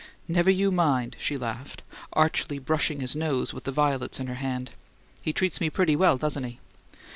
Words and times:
"Never 0.27 0.49
you 0.49 0.71
mind!" 0.71 1.15
she 1.19 1.37
laughed, 1.37 1.83
archly 2.13 2.57
brushing 2.57 3.01
his 3.01 3.15
nose 3.15 3.53
with 3.53 3.65
the 3.65 3.71
violets 3.71 4.19
in 4.19 4.25
her 4.25 4.33
hand. 4.41 4.71
"He 5.21 5.31
treats 5.31 5.61
me 5.61 5.69
pretty 5.69 5.95
well, 5.95 6.17
doesn't 6.17 6.43
he?" 6.43 6.59